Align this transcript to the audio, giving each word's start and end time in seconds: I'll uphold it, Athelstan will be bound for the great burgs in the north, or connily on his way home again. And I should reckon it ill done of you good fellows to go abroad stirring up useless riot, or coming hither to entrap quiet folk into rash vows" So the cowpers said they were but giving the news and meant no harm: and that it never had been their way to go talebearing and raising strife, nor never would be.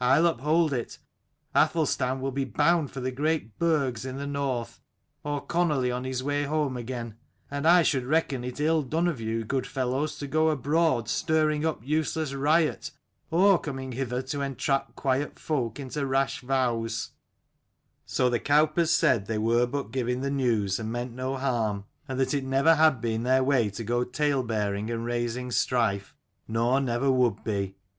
I'll 0.00 0.24
uphold 0.24 0.72
it, 0.72 0.96
Athelstan 1.54 2.22
will 2.22 2.30
be 2.32 2.46
bound 2.46 2.90
for 2.90 3.00
the 3.00 3.10
great 3.10 3.58
burgs 3.58 4.06
in 4.06 4.16
the 4.16 4.26
north, 4.26 4.80
or 5.24 5.46
connily 5.46 5.92
on 5.94 6.04
his 6.04 6.22
way 6.24 6.44
home 6.44 6.74
again. 6.78 7.16
And 7.50 7.66
I 7.68 7.82
should 7.82 8.04
reckon 8.06 8.44
it 8.44 8.60
ill 8.60 8.82
done 8.82 9.06
of 9.06 9.20
you 9.20 9.44
good 9.44 9.66
fellows 9.66 10.16
to 10.20 10.26
go 10.26 10.48
abroad 10.48 11.06
stirring 11.10 11.66
up 11.66 11.84
useless 11.84 12.32
riot, 12.32 12.92
or 13.30 13.58
coming 13.58 13.92
hither 13.92 14.22
to 14.22 14.40
entrap 14.40 14.94
quiet 14.96 15.38
folk 15.38 15.78
into 15.78 16.06
rash 16.06 16.40
vows" 16.40 17.10
So 18.06 18.30
the 18.30 18.40
cowpers 18.40 18.90
said 18.90 19.26
they 19.26 19.36
were 19.36 19.66
but 19.66 19.92
giving 19.92 20.22
the 20.22 20.30
news 20.30 20.78
and 20.78 20.90
meant 20.90 21.12
no 21.12 21.36
harm: 21.36 21.84
and 22.08 22.18
that 22.18 22.32
it 22.32 22.42
never 22.46 22.76
had 22.76 23.02
been 23.02 23.22
their 23.22 23.44
way 23.44 23.68
to 23.68 23.84
go 23.84 24.02
talebearing 24.02 24.90
and 24.90 25.04
raising 25.04 25.50
strife, 25.50 26.16
nor 26.46 26.80
never 26.80 27.12
would 27.12 27.44
be. 27.44 27.76